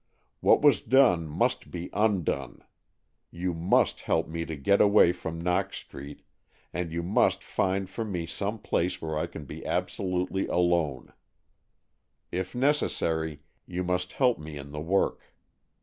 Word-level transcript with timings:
What 0.39 0.63
was 0.63 0.81
done 0.81 1.27
must 1.27 1.69
be 1.69 1.91
undone. 1.93 2.63
You 3.29 3.53
must 3.53 3.99
help 4.01 4.27
me 4.27 4.45
to 4.47 4.55
get 4.55 4.81
away 4.81 5.11
from 5.11 5.39
Knox 5.39 5.77
Street, 5.77 6.23
and 6.73 6.91
you 6.91 7.03
must 7.03 7.43
find 7.43 7.87
for 7.87 8.03
me 8.03 8.25
some 8.25 8.57
place 8.57 8.99
where 8.99 9.15
I 9.15 9.27
can 9.27 9.45
be 9.45 9.63
absolutely 9.63 10.47
alone. 10.47 11.13
If 12.31 12.55
necessary, 12.55 13.43
you 13.67 13.83
must 13.83 14.13
help 14.13 14.39
me 14.39 14.57
in 14.57 14.71
the 14.71 14.81
work. 14.81 15.21